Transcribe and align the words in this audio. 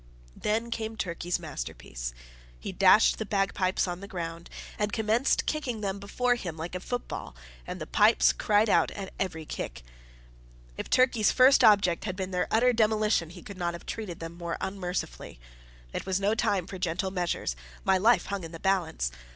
Then 0.35 0.71
came 0.71 0.97
Turkey's 0.97 1.37
masterpiece. 1.37 2.11
He 2.59 2.71
dashed 2.71 3.19
the 3.19 3.23
bagpipes 3.23 3.87
on 3.87 3.99
the 3.99 4.07
ground, 4.07 4.49
and 4.79 4.91
commenced 4.91 5.45
kicking 5.45 5.81
them 5.81 5.99
before 5.99 6.33
him 6.33 6.57
like 6.57 6.73
a 6.73 6.79
football, 6.79 7.35
and 7.67 7.79
the 7.79 7.85
pipes 7.85 8.33
cried 8.33 8.67
out 8.67 8.89
at 8.89 9.13
every 9.19 9.45
kick. 9.45 9.83
If 10.75 10.89
Turkey's 10.89 11.31
first 11.31 11.63
object 11.63 12.05
had 12.05 12.15
been 12.15 12.31
their 12.31 12.47
utter 12.49 12.73
demolition, 12.73 13.29
he 13.29 13.43
could 13.43 13.57
not 13.59 13.75
have 13.75 13.85
treated 13.85 14.19
them 14.19 14.33
more 14.33 14.57
unmercifully. 14.59 15.39
It 15.93 16.07
was 16.07 16.19
no 16.19 16.33
time 16.33 16.65
for 16.65 16.79
gentle 16.79 17.11
measures: 17.11 17.55
my 17.83 17.99
life 17.99 18.25
hung 18.25 18.43
in 18.43 18.53
the 18.53 18.59
balance. 18.59 19.11